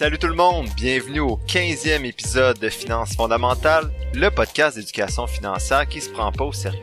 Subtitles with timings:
[0.00, 5.86] Salut tout le monde, bienvenue au 15e épisode de Finances fondamentales, le podcast d'éducation financière
[5.86, 6.80] qui se prend pas au sérieux.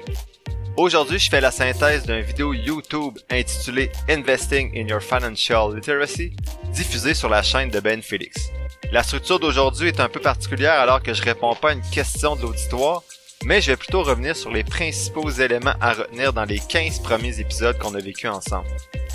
[0.77, 6.31] Aujourd'hui, je fais la synthèse d'une vidéo YouTube intitulée Investing in Your Financial Literacy,
[6.71, 8.51] diffusée sur la chaîne de Ben Felix.
[8.91, 12.35] La structure d'aujourd'hui est un peu particulière alors que je réponds pas à une question
[12.35, 13.01] de l'auditoire,
[13.43, 17.39] mais je vais plutôt revenir sur les principaux éléments à retenir dans les 15 premiers
[17.39, 18.67] épisodes qu'on a vécu ensemble.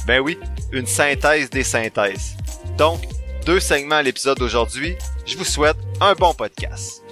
[0.09, 0.41] Ben oui,
[0.73, 2.37] une synthèse des synthèses.
[2.77, 3.01] Donc,
[3.45, 4.97] deux segments à l'épisode d'aujourd'hui.
[5.27, 7.03] Je vous souhaite un bon podcast.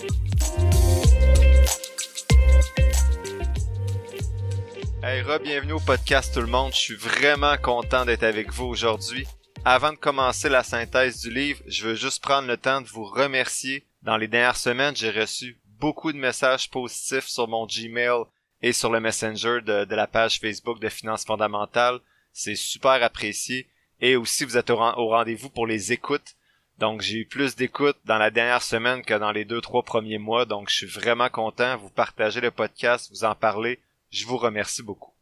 [5.03, 6.73] Hey, re-bienvenue au podcast tout le monde.
[6.73, 9.27] Je suis vraiment content d'être avec vous aujourd'hui.
[9.65, 13.05] Avant de commencer la synthèse du livre, je veux juste prendre le temps de vous
[13.05, 13.85] remercier.
[14.03, 18.23] Dans les dernières semaines, j'ai reçu beaucoup de messages positifs sur mon Gmail
[18.63, 21.99] et sur le Messenger de, de la page Facebook de Finances fondamentales.
[22.33, 23.67] C'est super apprécié.
[24.01, 26.35] Et aussi, vous êtes au, rendez-vous pour les écoutes.
[26.79, 30.19] Donc, j'ai eu plus d'écoutes dans la dernière semaine que dans les deux, trois premiers
[30.19, 30.47] mois.
[30.47, 31.77] Donc, je suis vraiment content.
[31.77, 33.79] Vous partagez le podcast, vous en parlez.
[34.11, 35.13] Je vous remercie beaucoup.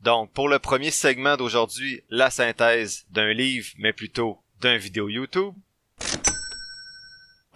[0.00, 5.54] Donc, pour le premier segment d'aujourd'hui, la synthèse d'un livre, mais plutôt d'un vidéo YouTube.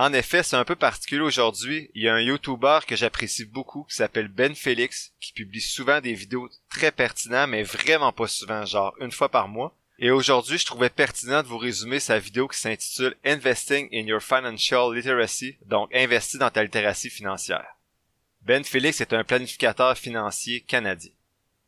[0.01, 1.91] En effet, c'est un peu particulier aujourd'hui.
[1.95, 6.01] Il y a un YouTuber que j'apprécie beaucoup qui s'appelle Ben Felix, qui publie souvent
[6.01, 9.77] des vidéos très pertinentes, mais vraiment pas souvent, genre une fois par mois.
[10.01, 14.23] Et aujourd'hui, je trouvais pertinent de vous résumer sa vidéo qui s'intitule Investing in Your
[14.23, 17.67] Financial Literacy, donc investir dans ta littératie financière.
[18.43, 21.11] Ben Felix est un planificateur financier canadien.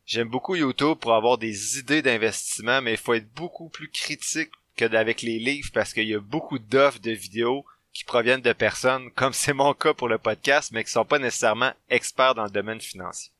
[0.05, 4.51] J'aime beaucoup YouTube pour avoir des idées d'investissement, mais il faut être beaucoup plus critique
[4.77, 8.53] que avec les livres parce qu'il y a beaucoup d'offres de vidéos qui proviennent de
[8.53, 12.45] personnes, comme c'est mon cas pour le podcast, mais qui sont pas nécessairement experts dans
[12.45, 13.33] le domaine financier.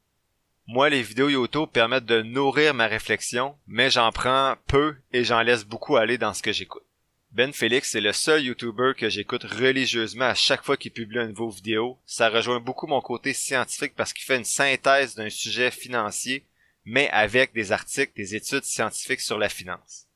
[0.73, 5.41] Moi, les vidéos YouTube permettent de nourrir ma réflexion, mais j'en prends peu et j'en
[5.41, 6.85] laisse beaucoup aller dans ce que j'écoute.
[7.31, 11.33] Ben Félix est le seul YouTuber que j'écoute religieusement à chaque fois qu'il publie une
[11.33, 11.99] nouvelle vidéo.
[12.05, 16.45] Ça rejoint beaucoup mon côté scientifique parce qu'il fait une synthèse d'un sujet financier,
[16.85, 20.07] mais avec des articles, des études scientifiques sur la finance.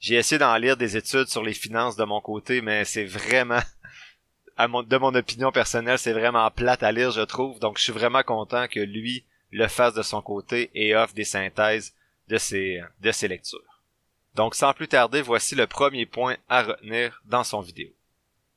[0.00, 3.60] J'ai essayé d'en lire des études sur les finances de mon côté, mais c'est vraiment,
[4.58, 7.58] de mon opinion personnelle, c'est vraiment plate à lire, je trouve.
[7.58, 11.24] Donc, je suis vraiment content que lui le fasse de son côté et offre des
[11.24, 11.94] synthèses
[12.28, 13.82] de ses, de ses lectures.
[14.34, 17.88] Donc sans plus tarder, voici le premier point à retenir dans son vidéo.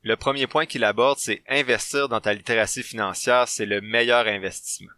[0.02, 4.90] Le premier point qu'il aborde, c'est investir dans ta littératie financière, c'est le meilleur investissement.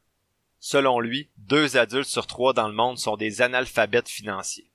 [0.60, 4.71] Selon lui, deux adultes sur trois dans le monde sont des analphabètes financiers.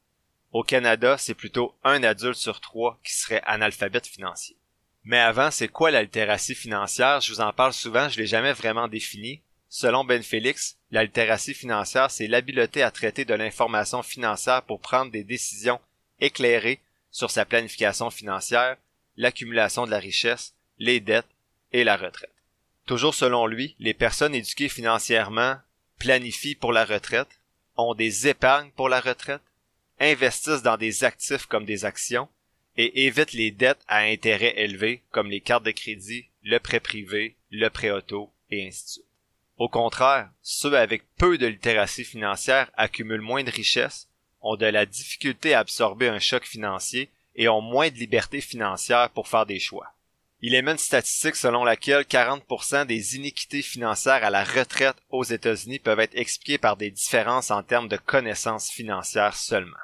[0.52, 4.58] Au Canada, c'est plutôt un adulte sur trois qui serait analphabète financier.
[5.04, 7.22] Mais avant, c'est quoi la littératie financière?
[7.22, 9.42] Je vous en parle souvent, je l'ai jamais vraiment défini,
[9.72, 15.12] Selon Ben Félix, la littératie financière, c'est l'habileté à traiter de l'information financière pour prendre
[15.12, 15.80] des décisions
[16.20, 16.80] éclairées
[17.12, 18.78] sur sa planification financière,
[19.16, 21.30] l'accumulation de la richesse, les dettes
[21.72, 22.34] et la retraite.
[22.88, 25.58] Toujours selon lui, les personnes éduquées financièrement
[26.00, 27.40] planifient pour la retraite,
[27.78, 29.44] ont des épargnes pour la retraite,
[30.00, 32.28] investissent dans des actifs comme des actions
[32.76, 37.36] et évitent les dettes à intérêt élevé comme les cartes de crédit, le prêt privé,
[37.52, 39.09] le prêt auto et ainsi de suite.
[39.60, 44.08] Au contraire, ceux avec peu de littératie financière accumulent moins de richesses,
[44.42, 49.10] ont de la difficulté à absorber un choc financier et ont moins de liberté financière
[49.10, 49.94] pour faire des choix.
[50.42, 55.80] Il émet une statistique selon laquelle 40% des iniquités financières à la retraite aux États-Unis
[55.80, 59.76] peuvent être expliquées par des différences en termes de connaissances financières seulement.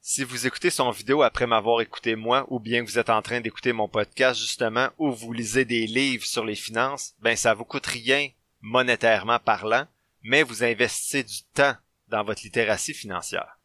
[0.00, 3.20] Si vous écoutez son vidéo après m'avoir écouté moi, ou bien que vous êtes en
[3.20, 7.52] train d'écouter mon podcast justement, ou vous lisez des livres sur les finances, ben ça
[7.52, 8.30] vous coûte rien
[8.60, 9.86] monétairement parlant,
[10.22, 11.74] mais vous investissez du temps
[12.08, 13.58] dans votre littératie financière.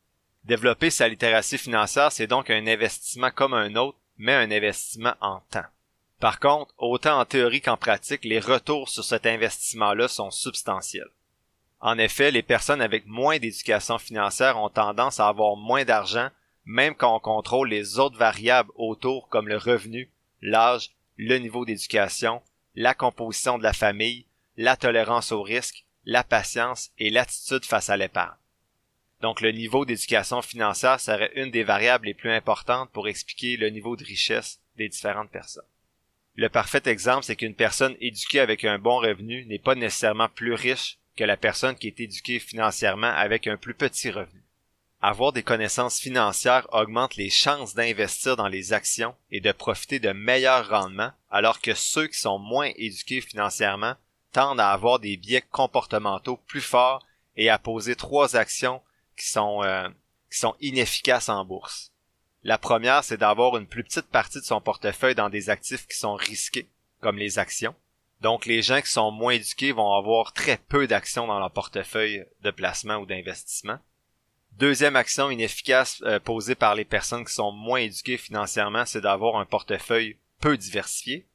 [0.44, 5.40] Développer sa littératie financière, c'est donc un investissement comme un autre, mais un investissement en
[5.50, 5.66] temps.
[6.20, 11.10] Par contre, autant en théorie qu'en pratique, les retours sur cet investissement-là sont substantiels.
[11.80, 16.30] En effet, les personnes avec moins d'éducation financière ont tendance à avoir moins d'argent,
[16.66, 20.10] même quand on contrôle les autres variables autour comme le revenu,
[20.42, 22.42] l'âge, le niveau d'éducation,
[22.75, 24.25] la composition de la famille,
[24.57, 28.38] la tolérance au risque, la patience et l'attitude face à l'épargne.
[29.21, 33.69] Donc le niveau d'éducation financière serait une des variables les plus importantes pour expliquer le
[33.69, 35.63] niveau de richesse des différentes personnes.
[36.35, 40.53] Le parfait exemple, c'est qu'une personne éduquée avec un bon revenu n'est pas nécessairement plus
[40.53, 44.44] riche que la personne qui est éduquée financièrement avec un plus petit revenu.
[45.00, 50.11] Avoir des connaissances financières augmente les chances d'investir dans les actions et de profiter de
[50.11, 53.95] meilleurs rendements, alors que ceux qui sont moins éduqués financièrement
[54.33, 57.06] tendent à avoir des biais comportementaux plus forts
[57.38, 58.81] et à poser trois actions
[59.18, 59.88] qui sont, euh,
[60.30, 61.91] qui sont inefficaces en bourse.
[62.44, 65.97] La première, c'est d'avoir une plus petite partie de son portefeuille dans des actifs qui
[65.97, 66.68] sont risqués,
[67.00, 67.75] comme les actions.
[68.19, 72.25] Donc les gens qui sont moins éduqués vont avoir très peu d'actions dans leur portefeuille
[72.41, 73.79] de placement ou d'investissement.
[74.53, 79.38] Deuxième action inefficace euh, posée par les personnes qui sont moins éduquées financièrement, c'est d'avoir
[79.38, 81.25] un portefeuille peu diversifié.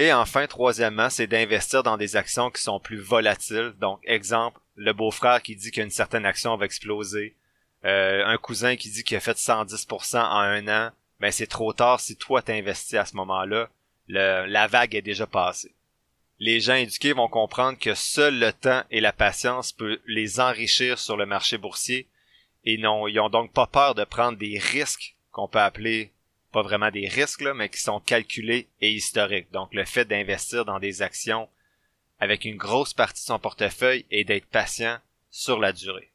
[0.00, 3.74] Et enfin, troisièmement, c'est d'investir dans des actions qui sont plus volatiles.
[3.78, 7.36] Donc, exemple, le beau-frère qui dit qu'une certaine action va exploser,
[7.84, 11.74] euh, un cousin qui dit qu'il a fait 110% en un an, ben c'est trop
[11.74, 13.68] tard si toi t'investis à ce moment-là.
[14.08, 15.74] la vague est déjà passée.
[16.38, 20.98] Les gens éduqués vont comprendre que seul le temps et la patience peuvent les enrichir
[20.98, 22.08] sur le marché boursier
[22.64, 26.10] et non, ils ont donc pas peur de prendre des risques qu'on peut appeler
[26.50, 29.50] pas vraiment des risques, là, mais qui sont calculés et historiques.
[29.52, 31.48] Donc le fait d'investir dans des actions
[32.18, 34.98] avec une grosse partie de son portefeuille et d'être patient
[35.30, 36.10] sur la durée.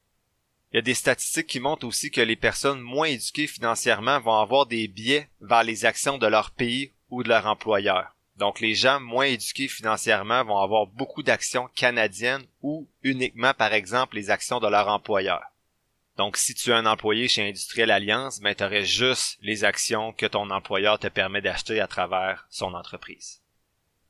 [0.72, 4.40] Il y a des statistiques qui montrent aussi que les personnes moins éduquées financièrement vont
[4.40, 8.16] avoir des biais vers les actions de leur pays ou de leur employeur.
[8.36, 14.18] Donc les gens moins éduqués financièrement vont avoir beaucoup d'actions canadiennes ou uniquement par exemple
[14.18, 15.42] les actions de leur employeur.
[16.18, 20.14] Donc, si tu es un employé chez Industriel Alliance, ben, tu aurais juste les actions
[20.14, 23.42] que ton employeur te permet d'acheter à travers son entreprise.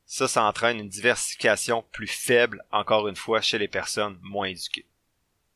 [0.06, 4.86] Ça, ça entraîne une diversification plus faible, encore une fois, chez les personnes moins éduquées.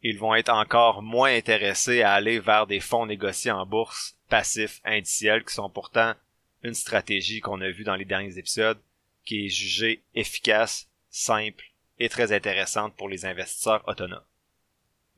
[0.02, 4.82] Ils vont être encore moins intéressés à aller vers des fonds négociés en bourse, passifs,
[4.86, 6.16] indiciels, qui sont pourtant
[6.64, 8.80] une stratégie qu'on a vue dans les derniers épisodes,
[9.24, 11.66] qui est jugée efficace, simple
[12.00, 14.24] et très intéressante pour les investisseurs autonomes.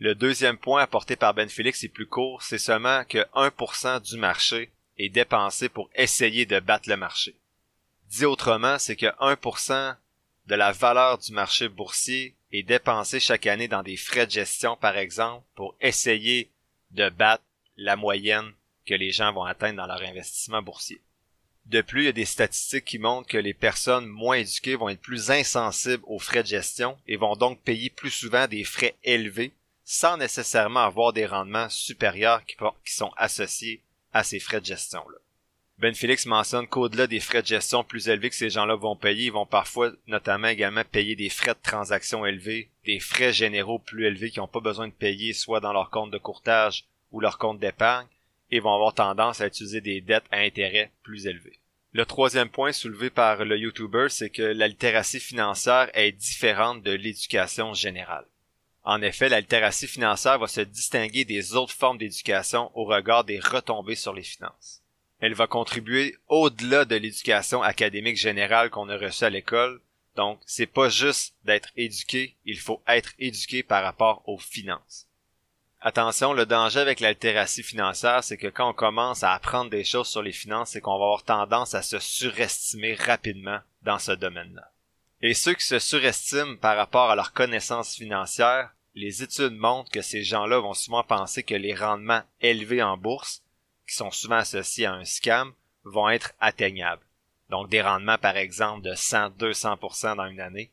[0.04, 4.18] Le deuxième point apporté par Ben Félix est plus court, c'est seulement que 1% du
[4.18, 7.36] marché est dépensé pour essayer de battre le marché.
[8.10, 9.96] Dit autrement, c'est que 1%
[10.48, 14.76] de la valeur du marché boursier est dépensé chaque année dans des frais de gestion,
[14.76, 16.50] par exemple, pour essayer
[16.90, 17.44] de battre
[17.78, 18.54] la moyenne
[18.88, 21.00] que les gens vont atteindre dans leur investissement boursier.
[21.68, 24.90] De plus, il y a des statistiques qui montrent que les personnes moins éduquées vont
[24.90, 28.96] être plus insensibles aux frais de gestion et vont donc payer plus souvent des frais
[29.04, 29.54] élevés
[29.94, 32.56] sans nécessairement avoir des rendements supérieurs qui,
[32.94, 33.84] sont associés
[34.14, 35.18] à ces frais de gestion-là.
[35.80, 39.26] Ben Félix mentionne qu'au-delà des frais de gestion plus élevés que ces gens-là vont payer,
[39.26, 44.06] ils vont parfois notamment également payer des frais de transaction élevés, des frais généraux plus
[44.06, 47.38] élevés qui n'ont pas besoin de payer soit dans leur compte de courtage ou leur
[47.38, 48.08] compte d'épargne,
[48.50, 51.60] et vont avoir tendance à utiliser des dettes à intérêt plus élevés.
[51.92, 56.92] Le troisième point soulevé par le YouTuber, c'est que la littératie financière est différente de
[56.92, 58.26] l'éducation générale.
[58.84, 59.42] En effet, la
[59.72, 64.82] financière va se distinguer des autres formes d'éducation au regard des retombées sur les finances.
[65.20, 69.82] Elle va contribuer au-delà de l'éducation académique générale qu'on a reçue à l'école.
[70.16, 75.08] Donc, c'est pas juste d'être éduqué, il faut être éduqué par rapport aux finances.
[75.80, 79.84] Attention, le danger avec la littératie financière, c'est que quand on commence à apprendre des
[79.84, 84.12] choses sur les finances, c'est qu'on va avoir tendance à se surestimer rapidement dans ce
[84.12, 84.72] domaine-là.
[85.22, 90.02] Et ceux qui se surestiment par rapport à leurs connaissances financières, les études montrent que
[90.02, 93.44] ces gens-là vont souvent penser que les rendements élevés en bourse,
[93.88, 95.54] qui sont souvent associés à un scam,
[95.84, 97.06] vont être atteignables.
[97.50, 100.72] Donc des rendements par exemple de 100-200% dans une année.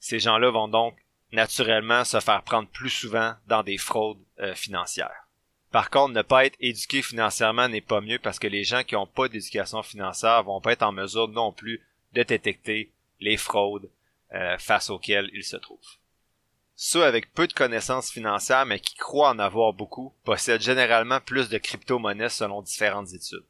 [0.00, 0.96] Ces gens-là vont donc
[1.32, 5.28] naturellement se faire prendre plus souvent dans des fraudes euh, financières.
[5.70, 8.94] Par contre, ne pas être éduqué financièrement n'est pas mieux parce que les gens qui
[8.94, 13.90] n'ont pas d'éducation financière vont pas être en mesure non plus de détecter les fraudes
[14.34, 15.78] euh, face auxquelles ils se trouvent.
[16.74, 21.48] Ceux avec peu de connaissances financières mais qui croient en avoir beaucoup possèdent généralement plus
[21.48, 23.44] de crypto-monnaies selon différentes études.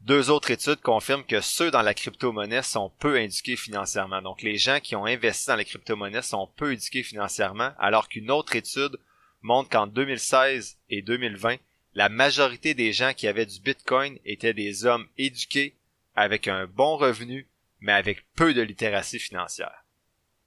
[0.00, 4.20] Deux autres études confirment que ceux dans la crypto-monnaie sont peu éduqués financièrement.
[4.20, 8.30] Donc les gens qui ont investi dans la crypto-monnaie sont peu éduqués financièrement, alors qu'une
[8.30, 8.98] autre étude
[9.40, 11.56] montre qu'en 2016 et 2020,
[11.94, 15.74] la majorité des gens qui avaient du Bitcoin étaient des hommes éduqués
[16.16, 17.46] avec un bon revenu
[17.84, 19.84] mais avec peu de littératie financière.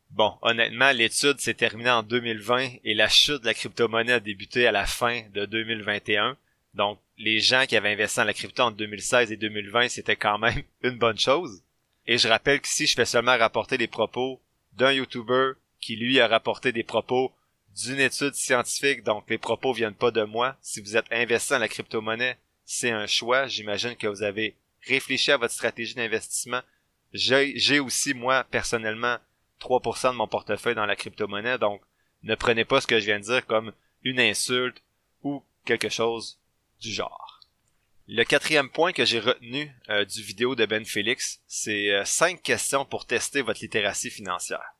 [0.10, 4.65] Bon, honnêtement, l'étude s'est terminée en 2020 et la chute de la crypto-monnaie a débuté
[4.65, 6.36] à la fin de 2021.
[6.74, 10.39] Donc, les gens qui avaient investi dans la crypto en 2016 et 2020, c'était quand
[10.39, 11.62] même une bonne chose.
[12.08, 14.41] Et je rappelle qu'ici, je fais seulement rapporter les propos
[14.74, 17.32] d'un YouTuber qui, lui, a rapporté des propos
[17.75, 20.58] d'une étude scientifique, donc les propos viennent pas de moi.
[20.62, 23.46] Si vous êtes investi dans la crypto-monnaie, c'est un choix.
[23.46, 24.56] J'imagine que vous avez
[24.88, 26.62] réfléchi à votre stratégie d'investissement
[27.14, 29.18] j'ai aussi, moi, personnellement,
[29.62, 31.82] 3% de mon portefeuille dans la crypto-monnaie, donc
[32.24, 33.74] ne prenez pas ce que je viens de dire comme
[34.04, 34.82] une insulte
[35.24, 36.40] ou quelque chose
[36.80, 37.42] du genre.
[38.08, 42.42] Le quatrième point que j'ai retenu euh, du vidéo de Ben Félix, c'est euh, cinq
[42.42, 44.76] questions pour tester votre littératie financière.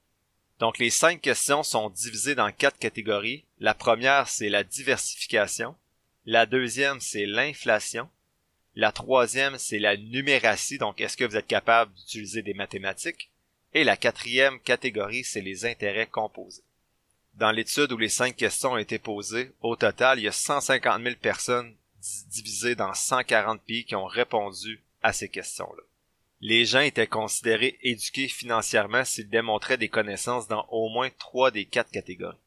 [0.60, 3.44] Donc les cinq questions sont divisées dans quatre catégories.
[3.60, 5.76] La première, c'est la diversification.
[6.26, 8.10] La deuxième, c'est l'inflation.
[8.80, 13.32] La troisième, c'est la numératie, donc est-ce que vous êtes capable d'utiliser des mathématiques?
[13.74, 16.62] Et la quatrième catégorie, c'est les intérêts composés.
[17.34, 21.02] Dans l'étude où les cinq questions ont été posées, au total, il y a 150
[21.02, 21.74] 000 personnes
[22.28, 25.84] divisées dans 140 pays qui ont répondu à ces questions-là.
[26.42, 31.66] Les gens étaient considérés éduqués financièrement s'ils démontraient des connaissances dans au moins trois des
[31.66, 32.38] quatre catégories.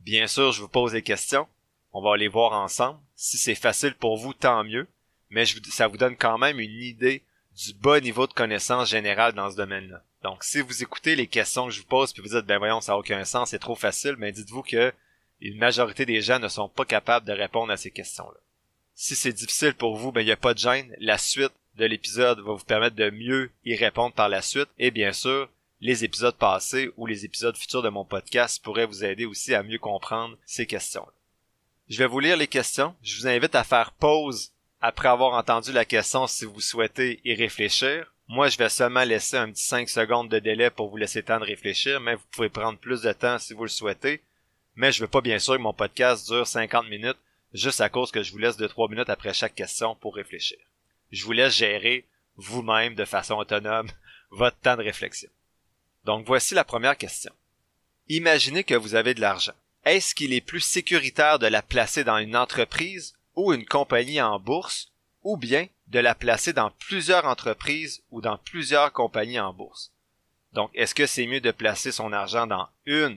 [0.00, 1.46] Bien sûr, je vous pose des questions.
[1.92, 2.98] On va les voir ensemble.
[3.14, 4.88] Si c'est facile pour vous, tant mieux.
[5.30, 7.22] Mais ça vous donne quand même une idée
[7.56, 10.02] du bas niveau de connaissance générale dans ce domaine-là.
[10.22, 12.80] Donc, si vous écoutez les questions que je vous pose puis vous dites, ben voyons,
[12.80, 14.92] ça n'a aucun sens, c'est trop facile, mais dites-vous que
[15.40, 18.38] une majorité des gens ne sont pas capables de répondre à ces questions-là.
[18.94, 20.94] Si c'est difficile pour vous, ben il n'y a pas de gêne.
[20.98, 24.68] La suite de l'épisode va vous permettre de mieux y répondre par la suite.
[24.78, 25.48] Et bien sûr,
[25.80, 29.62] les épisodes passés ou les épisodes futurs de mon podcast pourraient vous aider aussi à
[29.62, 31.12] mieux comprendre ces questions-là.
[31.88, 32.96] Je vais vous lire les questions.
[33.02, 37.34] Je vous invite à faire pause après avoir entendu la question si vous souhaitez y
[37.34, 38.12] réfléchir.
[38.28, 41.40] Moi, je vais seulement laisser un petit 5 secondes de délai pour vous laisser temps
[41.40, 44.22] de réfléchir, mais vous pouvez prendre plus de temps si vous le souhaitez.
[44.76, 47.18] Mais je veux pas bien sûr que mon podcast dure 50 minutes
[47.54, 50.58] juste à cause que je vous laisse 2-3 minutes après chaque question pour réfléchir.
[51.10, 52.04] Je vous laisse gérer
[52.36, 53.88] vous-même de façon autonome
[54.30, 55.30] votre temps de réflexion.
[56.04, 57.32] Donc voici la première question.
[58.08, 59.52] Imaginez que vous avez de l'argent.
[59.84, 64.40] Est-ce qu'il est plus sécuritaire de la placer dans une entreprise ou une compagnie en
[64.40, 64.90] bourse
[65.22, 69.92] ou bien de la placer dans plusieurs entreprises ou dans plusieurs compagnies en bourse?
[70.54, 73.16] Donc, est-ce que c'est mieux de placer son argent dans une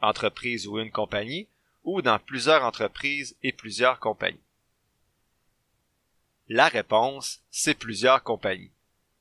[0.00, 1.46] entreprise ou une compagnie
[1.84, 4.40] ou dans plusieurs entreprises et plusieurs compagnies?
[6.48, 8.72] La réponse, c'est plusieurs compagnies.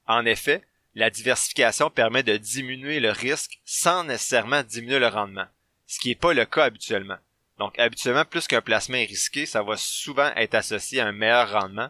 [0.07, 0.63] En effet,
[0.95, 5.47] la diversification permet de diminuer le risque sans nécessairement diminuer le rendement,
[5.85, 7.17] ce qui n'est pas le cas habituellement.
[7.59, 11.51] Donc habituellement, plus qu'un placement est risqué, ça va souvent être associé à un meilleur
[11.51, 11.89] rendement,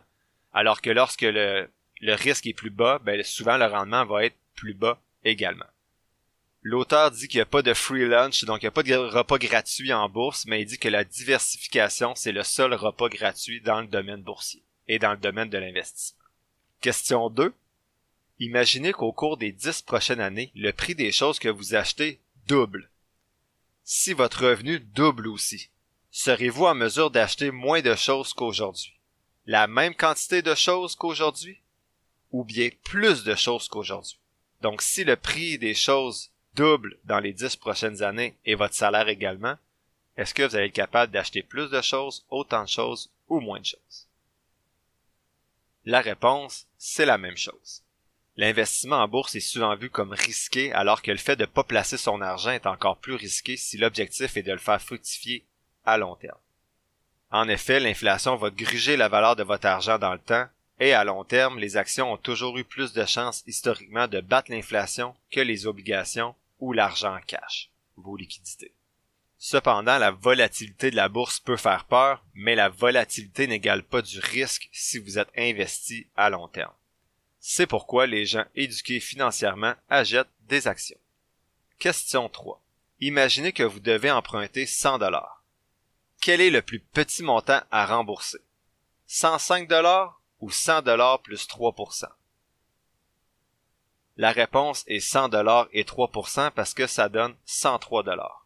[0.52, 1.70] alors que lorsque le,
[2.02, 5.66] le risque est plus bas, ben, souvent le rendement va être plus bas également.
[6.62, 8.96] L'auteur dit qu'il n'y a pas de free lunch, donc il n'y a pas de
[8.96, 13.62] repas gratuit en bourse, mais il dit que la diversification, c'est le seul repas gratuit
[13.62, 16.26] dans le domaine boursier et dans le domaine de l'investissement.
[16.82, 17.54] Question 2.
[18.40, 22.90] Imaginez qu'au cours des dix prochaines années, le prix des choses que vous achetez double.
[23.92, 25.72] Si votre revenu double aussi,
[26.12, 28.94] serez-vous en mesure d'acheter moins de choses qu'aujourd'hui?
[29.48, 31.58] La même quantité de choses qu'aujourd'hui?
[32.32, 34.20] Ou bien plus de choses qu'aujourd'hui?
[34.62, 39.08] Donc si le prix des choses double dans les dix prochaines années et votre salaire
[39.08, 39.58] également,
[40.18, 43.60] est-ce que vous allez être capable d'acheter plus de choses, autant de choses ou moins
[43.60, 44.08] de choses?
[45.86, 47.82] La réponse, c'est la même chose.
[48.40, 51.66] L'investissement en bourse est souvent vu comme risqué alors que le fait de ne pas
[51.66, 55.46] placer son argent est encore plus risqué si l'objectif est de le faire fructifier
[55.84, 56.38] à long terme.
[57.32, 60.48] En effet, l'inflation va gruger la valeur de votre argent dans le temps
[60.80, 64.52] et à long terme, les actions ont toujours eu plus de chances historiquement de battre
[64.52, 68.74] l'inflation que les obligations ou l'argent en cash, vos liquidités.
[69.38, 74.22] Cependant, la volatilité de la bourse peut faire peur, mais la volatilité n'égale pas du
[74.22, 76.72] risque si vous êtes investi à long terme.
[77.40, 81.00] C'est pourquoi les gens éduqués financièrement achètent des actions.
[81.78, 82.62] Question 3.
[83.00, 85.44] Imaginez que vous devez emprunter 100 dollars.
[86.22, 88.40] Quel est le plus petit montant à rembourser?
[89.08, 92.06] 105 dollars ou 100 dollars plus 3%?
[94.18, 98.46] La réponse est 100 dollars et 3% parce que ça donne 103 dollars.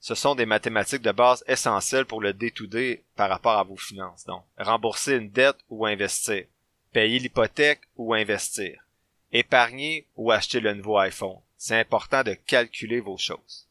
[0.00, 4.24] Ce sont des mathématiques de base essentielles pour le day-to-day par rapport à vos finances.
[4.26, 6.44] Donc, rembourser une dette ou investir.
[6.92, 8.82] Payer l'hypothèque ou investir.
[9.32, 11.38] Épargner ou acheter le nouveau iPhone.
[11.56, 13.66] C'est important de calculer vos choses.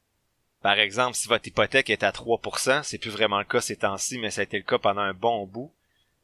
[0.61, 4.19] Par exemple, si votre hypothèque est à 3%, c'est plus vraiment le cas ces temps-ci,
[4.19, 5.71] mais ça a été le cas pendant un bon bout,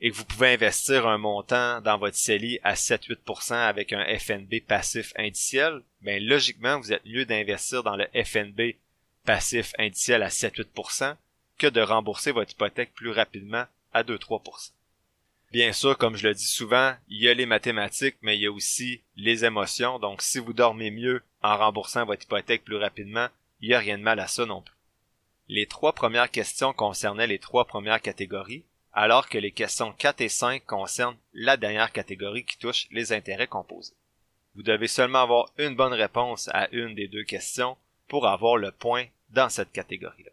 [0.02, 4.62] et que vous pouvez investir un montant dans votre CELI à 7-8% avec un FNB
[4.68, 8.76] passif indiciel, ben logiquement, vous êtes mieux d'investir dans le FNB
[9.24, 11.16] passif indiciel à 7-8%
[11.58, 14.72] que de rembourser votre hypothèque plus rapidement à 2-3%.
[15.54, 18.48] Bien sûr, comme je le dis souvent, il y a les mathématiques, mais il y
[18.48, 20.00] a aussi les émotions.
[20.00, 23.28] Donc, si vous dormez mieux en remboursant votre hypothèque plus rapidement,
[23.62, 24.74] il n'y a rien de mal à ça non plus.
[25.50, 30.30] Les trois premières questions concernaient les trois premières catégories, alors que les questions 4 et
[30.30, 33.94] 5 concernent la dernière catégorie qui touche les intérêts composés.
[34.56, 38.72] Vous devez seulement avoir une bonne réponse à une des deux questions pour avoir le
[38.72, 40.32] point dans cette catégorie-là.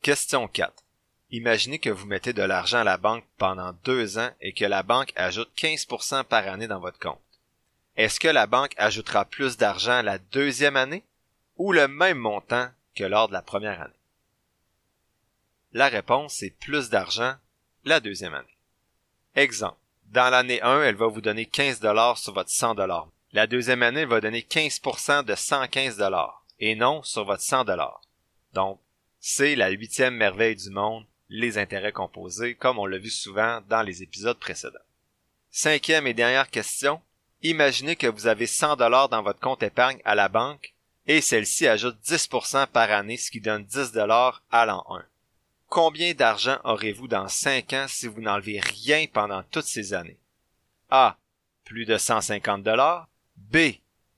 [0.00, 0.84] Question 4.
[1.30, 4.82] Imaginez que vous mettez de l'argent à la banque pendant deux ans et que la
[4.82, 7.20] banque ajoute 15% par année dans votre compte.
[7.96, 11.04] Est-ce que la banque ajoutera plus d'argent la deuxième année
[11.56, 13.92] ou le même montant que lors de la première année?
[15.72, 17.34] La réponse est plus d'argent
[17.84, 18.56] la deuxième année.
[19.34, 19.76] Exemple.
[20.06, 23.08] Dans l'année 1, elle va vous donner 15 dollars sur votre 100 dollars.
[23.32, 27.64] La deuxième année, elle va donner 15% de 115 dollars et non sur votre 100
[27.64, 28.00] dollars.
[28.54, 28.80] Donc,
[29.20, 33.82] c'est la huitième merveille du monde, les intérêts composés, comme on l'a vu souvent dans
[33.82, 34.78] les épisodes précédents.
[35.50, 37.00] Cinquième et dernière question.
[37.42, 40.74] Imaginez que vous avez 100 dollars dans votre compte épargne à la banque
[41.06, 45.04] et celle-ci ajoute 10% par année, ce qui donne 10 dollars à l'an 1.
[45.68, 50.18] Combien d'argent aurez-vous dans 5 ans si vous n'enlevez rien pendant toutes ces années?
[50.90, 51.16] A.
[51.64, 53.08] Plus de 150 dollars.
[53.36, 53.74] B.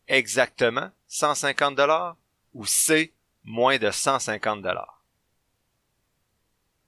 [0.07, 2.17] Exactement 150 dollars.
[2.55, 3.12] Ou C.
[3.45, 5.00] Moins de 150 dollars.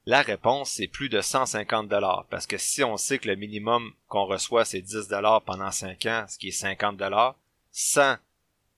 [0.05, 3.93] La réponse c'est plus de 150 dollars parce que si on sait que le minimum
[4.09, 7.37] qu'on reçoit c'est 10 dollars pendant 5 ans, ce qui est 50 dollars,
[7.71, 8.17] 100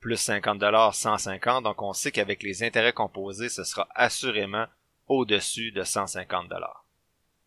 [0.01, 4.67] plus 50 dollars, 150, donc on sait qu'avec les intérêts composés, ce sera assurément
[5.09, 6.85] au-dessus de 150 dollars.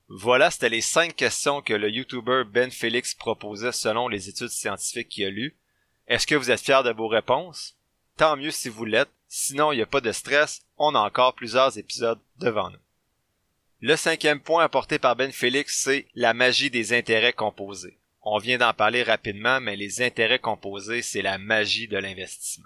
[0.09, 5.09] Voilà, c'était les 5 questions que le YouTuber Ben Félix proposait selon les études scientifiques
[5.09, 5.55] qu'il a lues.
[6.07, 7.77] Est-ce que vous êtes fiers de vos réponses?
[8.15, 11.35] Tant mieux si vous l'êtes, sinon il n'y a pas de stress, on a encore
[11.35, 12.79] plusieurs épisodes devant nous.
[13.79, 17.99] Le cinquième point apporté par Ben Félix, c'est la magie des intérêts composés.
[18.23, 22.65] On vient d'en parler rapidement, mais les intérêts composés, c'est la magie de l'investissement.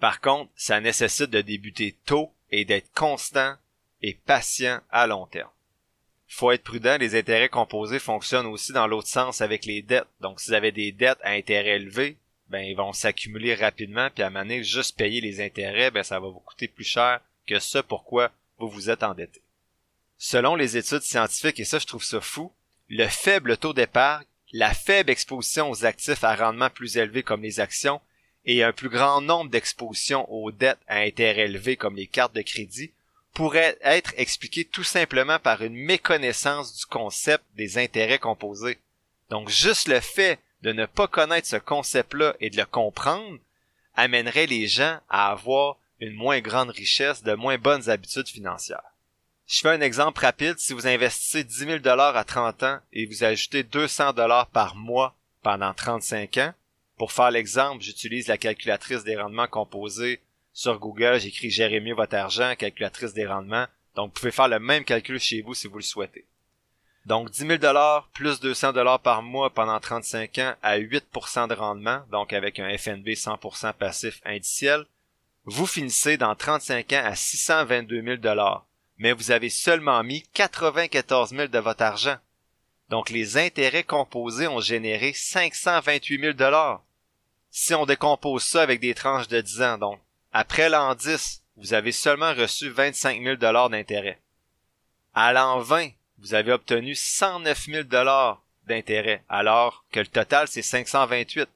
[0.00, 3.54] Par contre, ça nécessite de débuter tôt et d'être constant
[4.02, 5.50] et patient à long terme.
[6.26, 10.08] Faut être prudent, les intérêts composés fonctionnent aussi dans l'autre sens avec les dettes.
[10.20, 12.18] Donc, si vous avez des dettes à intérêt élevé,
[12.48, 16.26] ben, ils vont s'accumuler rapidement, puis à un juste payer les intérêts, ben, ça va
[16.26, 19.40] vous coûter plus cher que ce pourquoi vous vous êtes endetté.
[20.18, 22.52] Selon les études scientifiques, et ça je trouve ça fou,
[22.88, 27.60] le faible taux d'épargne, la faible exposition aux actifs à rendement plus élevé comme les
[27.60, 28.00] actions
[28.44, 32.42] et un plus grand nombre d'expositions aux dettes à intérêt élevé comme les cartes de
[32.42, 32.92] crédit
[33.34, 38.78] pourraient être expliqués tout simplement par une méconnaissance du concept des intérêts composés.
[39.28, 43.38] Donc juste le fait de ne pas connaître ce concept-là et de le comprendre
[43.94, 48.95] amènerait les gens à avoir une moins grande richesse, de moins bonnes habitudes financières.
[49.46, 50.58] Je fais un exemple rapide.
[50.58, 54.74] Si vous investissez 10 000 dollars à 30 ans et vous ajoutez 200 dollars par
[54.74, 56.52] mois pendant 35 ans,
[56.96, 60.20] pour faire l'exemple, j'utilise la calculatrice des rendements composés
[60.52, 61.20] sur Google.
[61.20, 63.66] J'écris Gérer mieux votre argent, calculatrice des rendements.
[63.94, 66.26] Donc, vous pouvez faire le même calcul chez vous si vous le souhaitez.
[67.04, 71.54] Donc, 10 000 dollars plus 200 dollars par mois pendant 35 ans à 8% de
[71.54, 74.86] rendement, donc avec un FNB 100% passif indiciel,
[75.44, 78.66] vous finissez dans 35 ans à 622 000 dollars
[78.98, 82.16] mais vous avez seulement mis 94 000 de votre argent.
[82.88, 86.82] Donc les intérêts composés ont généré 528 000 dollars.
[87.50, 90.00] Si on décompose ça avec des tranches de 10 ans, donc
[90.32, 94.20] après l'an 10, vous avez seulement reçu 25 000 dollars d'intérêt.
[95.14, 100.62] À l'an 20, vous avez obtenu 109 000 dollars d'intérêt, alors que le total c'est
[100.62, 101.48] 528.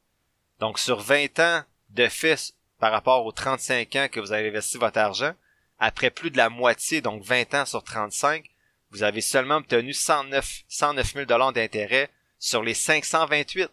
[0.58, 4.78] Donc sur 20 ans de fait par rapport aux 35 ans que vous avez investi
[4.78, 5.34] votre argent,
[5.80, 8.44] après plus de la moitié, donc 20 ans sur 35,
[8.90, 13.70] vous avez seulement obtenu 109, 109 000 dollars d'intérêt sur les 528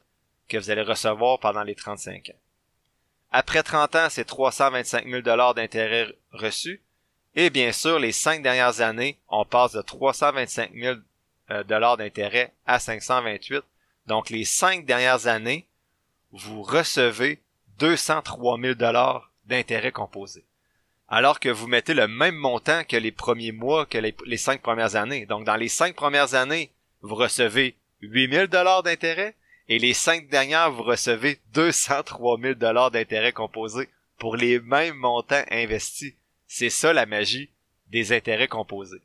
[0.47, 2.39] que vous allez recevoir pendant les 35 ans.
[3.31, 6.81] Après 30 ans, c'est 325 000 dollars d'intérêt reçus.
[7.35, 10.97] Et bien sûr, les cinq dernières années, on passe de 325 000
[11.51, 13.63] euh, dollars d'intérêt à 528.
[14.07, 15.67] Donc, les cinq dernières années,
[16.31, 17.41] vous recevez
[17.79, 20.45] 203 000 dollars d'intérêt composé
[21.09, 24.95] alors que vous mettez le même montant que les premiers mois, que les, cinq premières
[24.95, 25.25] années.
[25.25, 29.35] Donc, dans les cinq premières années, vous recevez 8000 dollars d'intérêt
[29.69, 35.43] et les cinq dernières, vous recevez 203 000 dollars d'intérêt composés pour les mêmes montants
[35.51, 36.13] investis.
[36.47, 37.49] C'est ça la magie
[37.87, 39.01] des intérêts composés.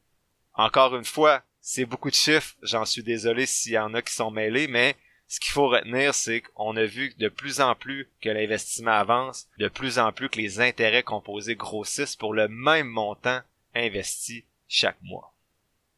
[0.54, 4.12] Encore une fois, c'est beaucoup de chiffres, j'en suis désolé s'il y en a qui
[4.12, 4.96] sont mêlés, mais
[5.32, 9.48] ce qu'il faut retenir, c'est qu'on a vu de plus en plus que l'investissement avance,
[9.56, 13.40] de plus en plus que les intérêts composés grossissent pour le même montant
[13.74, 15.32] investi chaque mois.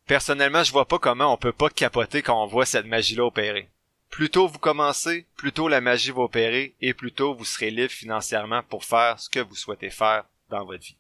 [0.06, 3.68] Personnellement, je vois pas comment on peut pas capoter quand on voit cette magie-là opérer.
[4.08, 7.72] Plus tôt vous commencez, plus tôt la magie va opérer et plus tôt vous serez
[7.72, 10.96] libre financièrement pour faire ce que vous souhaitez faire dans votre vie.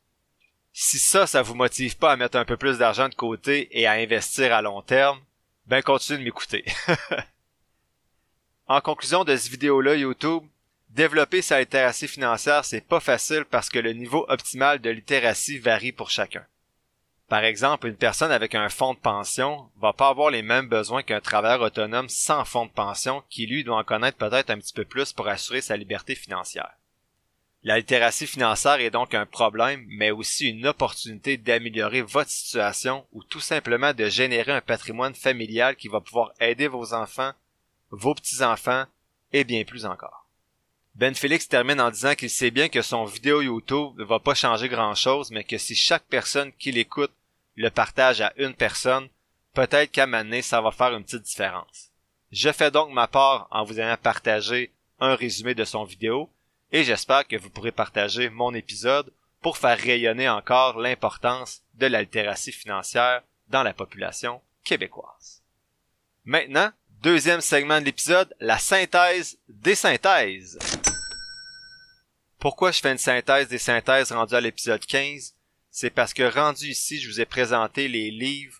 [0.72, 3.86] Si ça, ça vous motive pas à mettre un peu plus d'argent de côté et
[3.86, 5.20] à investir à long terme,
[5.66, 6.64] ben continuez de m'écouter.
[8.66, 10.42] En conclusion de cette vidéo-là, YouTube,
[10.88, 15.92] développer sa littératie financière, c'est pas facile parce que le niveau optimal de littératie varie
[15.92, 16.46] pour chacun.
[17.28, 21.02] Par exemple, une personne avec un fonds de pension va pas avoir les mêmes besoins
[21.02, 24.72] qu'un travailleur autonome sans fonds de pension qui lui doit en connaître peut-être un petit
[24.72, 26.70] peu plus pour assurer sa liberté financière.
[27.64, 33.22] La littératie financière est donc un problème, mais aussi une opportunité d'améliorer votre situation ou
[33.24, 37.32] tout simplement de générer un patrimoine familial qui va pouvoir aider vos enfants
[37.94, 38.84] vos petits-enfants
[39.32, 40.26] et bien plus encore.
[40.94, 44.34] Ben Félix termine en disant qu'il sait bien que son vidéo YouTube ne va pas
[44.34, 47.12] changer grand chose, mais que si chaque personne qui l'écoute
[47.56, 49.08] le partage à une personne,
[49.54, 51.90] peut-être qu'à un ça va faire une petite différence.
[52.30, 56.30] Je fais donc ma part en vous ayant partagé un résumé de son vidéo
[56.70, 62.52] et j'espère que vous pourrez partager mon épisode pour faire rayonner encore l'importance de l'altératie
[62.52, 65.42] financière dans la population québécoise.
[66.24, 66.72] Maintenant,
[67.04, 70.58] deuxième segment de l'épisode, la synthèse des synthèses.
[72.38, 75.34] Pourquoi je fais une synthèse des synthèses rendue à l'épisode 15?
[75.70, 78.58] C'est parce que rendu ici, je vous ai présenté les livres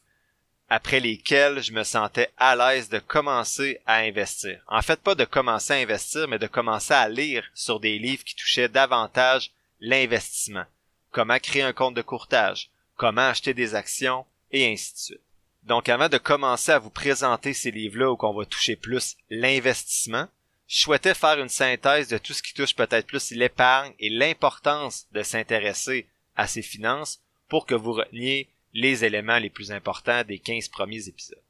[0.68, 4.62] après lesquels je me sentais à l'aise de commencer à investir.
[4.68, 8.24] En fait, pas de commencer à investir, mais de commencer à lire sur des livres
[8.24, 10.66] qui touchaient davantage l'investissement.
[11.12, 15.23] Comment créer un compte de courtage, comment acheter des actions, et ainsi de suite.
[15.64, 20.28] Donc avant de commencer à vous présenter ces livres-là où qu'on va toucher plus l'investissement,
[20.66, 25.06] je souhaitais faire une synthèse de tout ce qui touche peut-être plus l'épargne et l'importance
[25.12, 30.38] de s'intéresser à ses finances pour que vous reteniez les éléments les plus importants des
[30.38, 31.40] 15 premiers épisodes.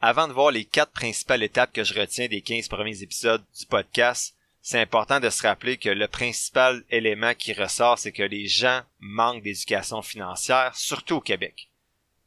[0.00, 3.66] Avant de voir les quatre principales étapes que je retiens des 15 premiers épisodes du
[3.66, 8.46] podcast, c'est important de se rappeler que le principal élément qui ressort, c'est que les
[8.46, 11.68] gens manquent d'éducation financière, surtout au Québec.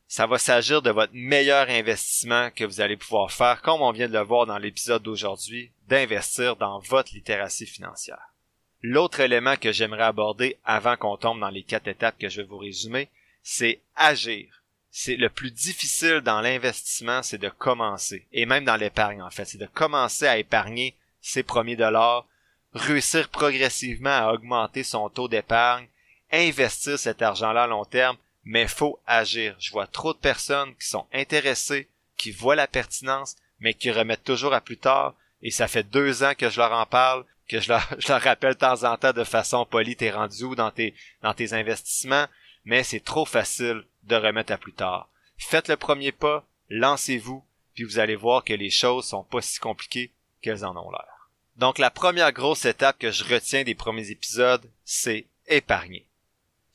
[0.07, 4.07] Ça va s'agir de votre meilleur investissement que vous allez pouvoir faire, comme on vient
[4.07, 8.33] de le voir dans l'épisode d'aujourd'hui, d'investir dans votre littératie financière.
[8.81, 12.47] L'autre élément que j'aimerais aborder avant qu'on tombe dans les quatre étapes que je vais
[12.47, 13.09] vous résumer,
[13.43, 14.63] c'est agir.
[14.91, 18.25] C'est le plus difficile dans l'investissement, c'est de commencer.
[18.31, 19.45] Et même dans l'épargne, en fait.
[19.45, 22.25] C'est de commencer à épargner ses premiers dollars,
[22.73, 25.87] réussir progressivement à augmenter son taux d'épargne,
[26.31, 28.17] investir cet argent-là à long terme,
[28.47, 29.57] mais faut agir.
[29.59, 34.23] Je vois trop de personnes qui sont intéressées, qui voient la pertinence, mais qui remettent
[34.23, 37.59] toujours à plus tard, et ça fait deux ans que je leur en parle, que
[37.59, 40.55] je leur, je leur rappelle de temps en temps de façon polie, t'es rendu où
[40.55, 42.27] dans tes, dans tes investissements,
[42.63, 45.09] mais c'est trop facile de remettre à plus tard.
[45.37, 49.59] Faites le premier pas, lancez-vous, puis vous allez voir que les choses sont pas si
[49.59, 51.29] compliquées qu'elles en ont l'air.
[51.57, 56.07] Donc la première grosse étape que je retiens des premiers épisodes, c'est épargner.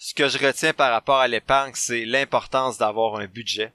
[0.05, 3.73] Ce que je retiens par rapport à l'épargne, c'est l'importance d'avoir un budget,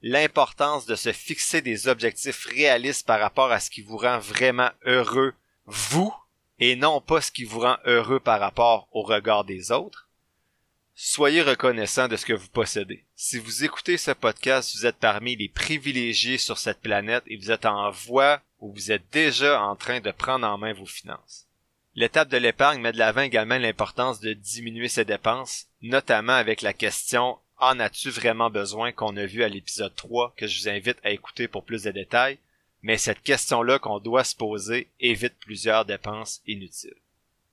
[0.00, 4.70] l'importance de se fixer des objectifs réalistes par rapport à ce qui vous rend vraiment
[4.86, 5.34] heureux,
[5.66, 6.10] vous,
[6.58, 10.08] et non pas ce qui vous rend heureux par rapport au regard des autres.
[10.94, 13.04] Soyez reconnaissant de ce que vous possédez.
[13.14, 17.50] Si vous écoutez ce podcast, vous êtes parmi les privilégiés sur cette planète et vous
[17.50, 21.47] êtes en voie ou vous êtes déjà en train de prendre en main vos finances.
[21.98, 26.72] L'étape de l'épargne met de l'avant également l'importance de diminuer ses dépenses, notamment avec la
[26.72, 28.92] question en as-tu vraiment besoin?
[28.92, 31.90] qu'on a vu à l'épisode 3 que je vous invite à écouter pour plus de
[31.90, 32.38] détails,
[32.82, 36.94] mais cette question-là qu'on doit se poser évite plusieurs dépenses inutiles.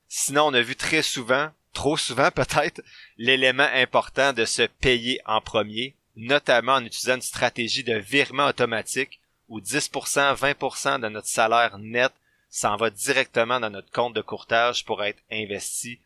[0.06, 2.82] Sinon, on a vu très souvent, trop souvent peut-être,
[3.18, 9.18] l'élément important de se payer en premier, notamment en utilisant une stratégie de virement automatique
[9.48, 12.12] où 10%, 20% de notre salaire net
[12.48, 16.00] s'en va directement dans notre compte de courtage pour être investi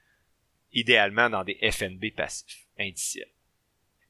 [0.72, 3.28] idéalement dans des FNB passifs indiciels.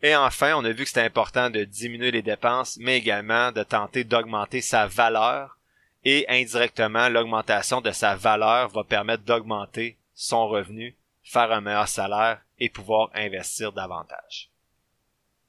[0.02, 3.62] Et enfin, on a vu que c'était important de diminuer les dépenses, mais également de
[3.62, 5.58] tenter d'augmenter sa valeur.
[6.04, 12.40] Et indirectement, l'augmentation de sa valeur va permettre d'augmenter son revenu, faire un meilleur salaire
[12.58, 14.50] et pouvoir investir davantage.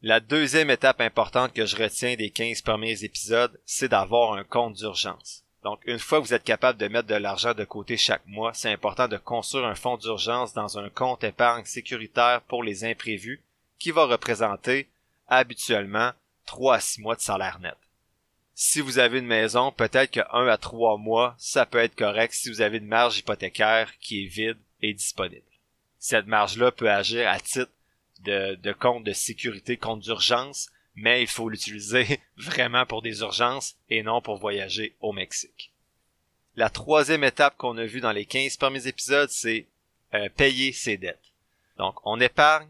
[0.02, 4.76] La deuxième étape importante que je retiens des 15 premiers épisodes, c'est d'avoir un compte
[4.76, 5.41] d'urgence.
[5.64, 8.54] Donc, une fois que vous êtes capable de mettre de l'argent de côté chaque mois,
[8.54, 13.42] c'est important de construire un fonds d'urgence dans un compte épargne sécuritaire pour les imprévus
[13.78, 14.90] qui va représenter
[15.28, 16.12] habituellement
[16.46, 17.78] 3 à 6 mois de salaire net.
[18.54, 22.34] Si vous avez une maison, peut-être que 1 à 3 mois, ça peut être correct
[22.34, 25.42] si vous avez une marge hypothécaire qui est vide et disponible.
[26.00, 27.72] Cette marge-là peut agir à titre
[28.24, 30.70] de, de compte de sécurité, compte d'urgence,
[31.02, 35.72] mais il faut l'utiliser vraiment pour des urgences et non pour voyager au Mexique.
[36.56, 39.68] La troisième étape qu'on a vue dans les 15 premiers épisodes, c'est
[40.14, 41.34] euh, payer ses dettes.
[41.78, 42.70] Donc, on épargne,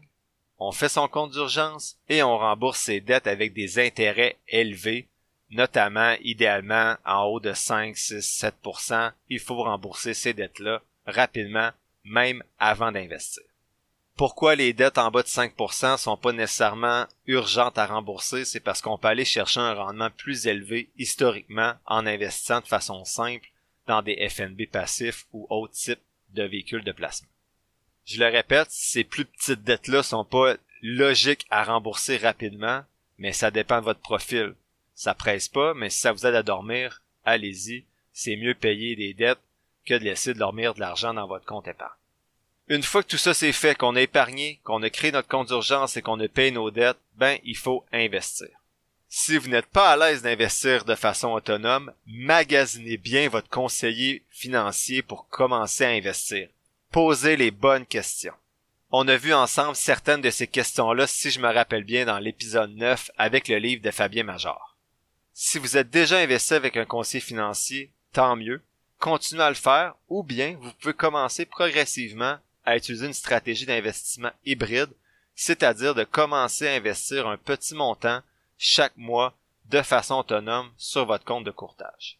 [0.58, 5.08] on fait son compte d'urgence et on rembourse ses dettes avec des intérêts élevés,
[5.50, 11.70] notamment idéalement en haut de 5, 6, 7% Il faut rembourser ces dettes-là rapidement,
[12.04, 13.42] même avant d'investir.
[14.16, 18.82] Pourquoi les dettes en bas de 5% sont pas nécessairement urgentes à rembourser, c'est parce
[18.82, 23.48] qu'on peut aller chercher un rendement plus élevé historiquement en investissant de façon simple
[23.86, 27.28] dans des FNB passifs ou autres types de véhicules de placement.
[28.04, 32.82] Je le répète, ces plus petites dettes-là sont pas logiques à rembourser rapidement,
[33.18, 34.54] mais ça dépend de votre profil.
[34.94, 37.84] Ça presse pas, mais si ça vous aide à dormir, allez-y.
[38.12, 39.40] c'est mieux payer des dettes
[39.86, 42.01] que de laisser dormir de l'argent dans votre compte épargne.
[42.72, 45.48] Une fois que tout ça c'est fait, qu'on a épargné, qu'on a créé notre compte
[45.48, 48.48] d'urgence et qu'on a payé nos dettes, ben, il faut investir.
[49.10, 55.02] Si vous n'êtes pas à l'aise d'investir de façon autonome, magasinez bien votre conseiller financier
[55.02, 56.48] pour commencer à investir.
[56.90, 58.32] Posez les bonnes questions.
[58.90, 62.74] On a vu ensemble certaines de ces questions-là, si je me rappelle bien, dans l'épisode
[62.74, 64.78] 9 avec le livre de Fabien Major.
[65.34, 68.62] Si vous êtes déjà investi avec un conseiller financier, tant mieux.
[68.98, 74.30] Continuez à le faire, ou bien vous pouvez commencer progressivement à utiliser une stratégie d'investissement
[74.44, 74.90] hybride,
[75.34, 78.20] c'est-à-dire de commencer à investir un petit montant
[78.58, 79.34] chaque mois
[79.66, 82.18] de façon autonome sur votre compte de courtage.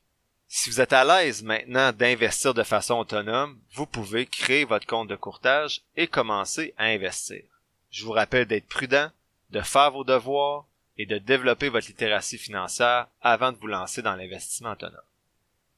[0.48, 5.08] Si vous êtes à l'aise maintenant d'investir de façon autonome, vous pouvez créer votre compte
[5.08, 7.42] de courtage et commencer à investir.
[7.90, 9.10] Je vous rappelle d'être prudent,
[9.50, 10.66] de faire vos devoirs
[10.98, 15.00] et de développer votre littératie financière avant de vous lancer dans l'investissement autonome.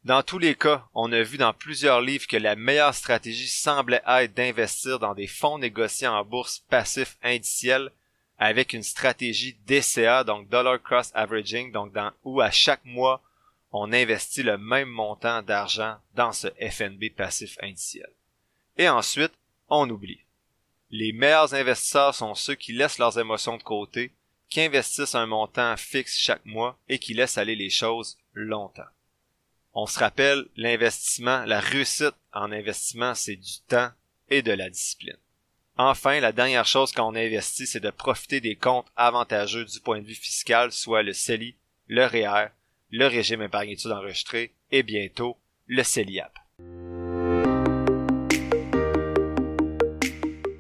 [0.05, 4.03] Dans tous les cas, on a vu dans plusieurs livres que la meilleure stratégie semblait
[4.07, 7.91] être d'investir dans des fonds négociés en bourse passifs indiciels
[8.39, 13.23] avec une stratégie DCA, donc Dollar Cross Averaging, donc dans, où à chaque mois,
[13.73, 18.11] on investit le même montant d'argent dans ce FNB passif indiciel.
[18.77, 19.33] Et ensuite,
[19.71, 20.21] on oublie.
[20.91, 24.13] Les meilleurs investisseurs sont ceux qui laissent leurs émotions de côté,
[24.51, 28.83] qui investissent un montant fixe chaque mois et qui laissent aller les choses longtemps.
[29.77, 33.91] On se rappelle, l'investissement, la réussite en investissement, c'est du temps
[34.31, 35.17] et de la discipline.
[35.77, 40.01] Enfin, la dernière chose quand on investit, c'est de profiter des comptes avantageux du point
[40.01, 41.57] de vue fiscal, soit le CELI,
[41.89, 42.51] le REER,
[42.93, 46.33] le régime épargne études enregistré et bientôt le CELIAP.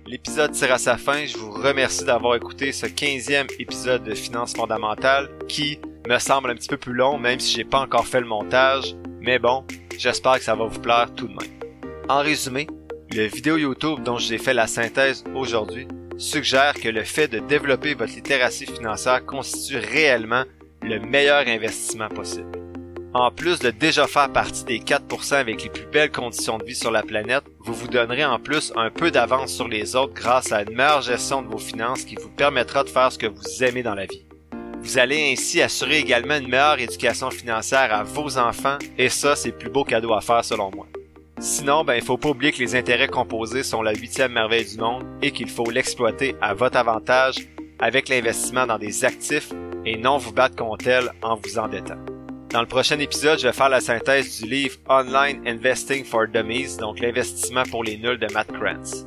[0.06, 1.24] L'épisode tire à sa fin.
[1.24, 6.54] Je vous remercie d'avoir écouté ce 15e épisode de Finances fondamentales qui me semble un
[6.54, 8.94] petit peu plus long même si j'ai pas encore fait le montage.
[9.20, 9.64] Mais bon,
[9.98, 11.50] j'espère que ça va vous plaire tout de même.
[12.08, 12.66] En résumé,
[13.10, 15.88] le vidéo YouTube dont j'ai fait la synthèse aujourd'hui
[16.18, 20.44] suggère que le fait de développer votre littératie financière constitue réellement
[20.82, 22.52] le meilleur investissement possible.
[23.14, 26.74] En plus de déjà faire partie des 4% avec les plus belles conditions de vie
[26.74, 30.50] sur la planète, vous vous donnerez en plus un peu d'avance sur les autres grâce
[30.50, 33.62] à une meilleure gestion de vos finances qui vous permettra de faire ce que vous
[33.62, 34.23] aimez dans la vie.
[34.84, 39.48] Vous allez ainsi assurer également une meilleure éducation financière à vos enfants et ça, c'est
[39.48, 40.86] le plus beau cadeau à faire selon moi.
[41.38, 44.76] Sinon, ben, il faut pas oublier que les intérêts composés sont la huitième merveille du
[44.76, 47.36] monde et qu'il faut l'exploiter à votre avantage
[47.78, 49.52] avec l'investissement dans des actifs
[49.86, 51.98] et non vous battre contre elle en vous endettant.
[52.50, 56.76] Dans le prochain épisode, je vais faire la synthèse du livre Online Investing for Dummies,
[56.78, 59.06] donc l'investissement pour les nuls de Matt Krantz.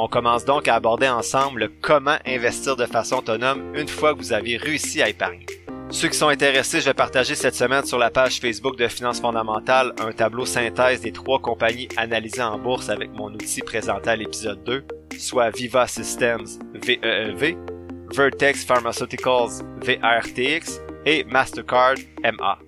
[0.00, 4.20] On commence donc à aborder ensemble le comment investir de façon autonome une fois que
[4.20, 5.44] vous avez réussi à épargner.
[5.90, 9.20] Ceux qui sont intéressés, je vais partager cette semaine sur la page Facebook de Finances
[9.20, 14.14] fondamentales un tableau synthèse des trois compagnies analysées en bourse avec mon outil présenté à
[14.14, 14.84] l'épisode 2,
[15.18, 17.56] soit Viva Systems VEEV,
[18.14, 22.67] Vertex Pharmaceuticals VRTX et Mastercard MA.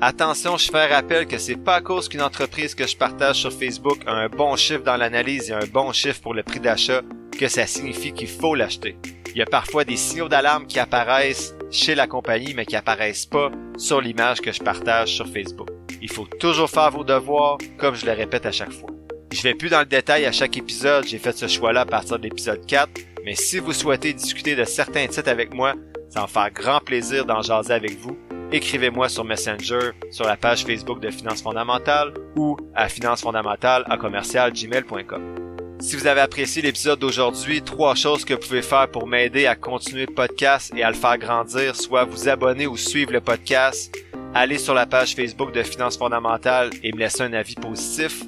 [0.00, 3.40] Attention, je fais un rappel que c'est pas à cause qu'une entreprise que je partage
[3.40, 6.60] sur Facebook a un bon chiffre dans l'analyse et un bon chiffre pour le prix
[6.60, 7.02] d'achat
[7.36, 8.96] que ça signifie qu'il faut l'acheter.
[9.32, 13.26] Il y a parfois des signaux d'alarme qui apparaissent chez la compagnie mais qui apparaissent
[13.26, 15.68] pas sur l'image que je partage sur Facebook.
[16.00, 18.90] Il faut toujours faire vos devoirs comme je le répète à chaque fois.
[19.32, 22.18] Je vais plus dans le détail à chaque épisode, j'ai fait ce choix-là à partir
[22.18, 22.88] de l'épisode 4,
[23.24, 25.74] mais si vous souhaitez discuter de certains titres avec moi,
[26.08, 28.16] ça va me faire grand plaisir d'en jaser avec vous.
[28.50, 35.76] Écrivez-moi sur Messenger, sur la page Facebook de Finances fondamentales ou à financefondamentales à commercialgmail.com.
[35.80, 39.54] Si vous avez apprécié l'épisode d'aujourd'hui, trois choses que vous pouvez faire pour m'aider à
[39.54, 43.94] continuer le podcast et à le faire grandir, soit vous abonner ou suivre le podcast,
[44.34, 48.24] aller sur la page Facebook de Finances fondamentales et me laisser un avis positif,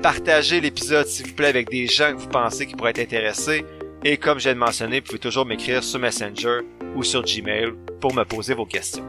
[0.00, 3.64] partagez l'épisode s'il vous plaît avec des gens que vous pensez qui pourraient être intéressés
[4.04, 6.60] et comme j'ai mentionné, vous pouvez toujours m'écrire sur Messenger
[6.94, 9.04] ou sur Gmail pour me poser vos questions.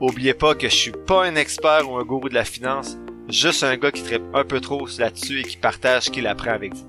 [0.00, 2.98] Oubliez pas que je suis pas un expert ou un gourou de la finance,
[3.30, 6.50] juste un gars qui traite un peu trop là-dessus et qui partage ce qu'il apprend
[6.50, 6.86] avec vous.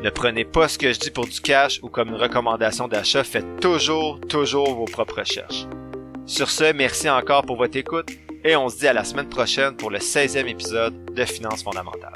[0.00, 3.24] Ne prenez pas ce que je dis pour du cash ou comme une recommandation d'achat,
[3.24, 5.66] faites toujours, toujours vos propres recherches.
[6.26, 8.10] Sur ce, merci encore pour votre écoute
[8.44, 12.12] et on se dit à la semaine prochaine pour le 16e épisode de Finances fondamentales.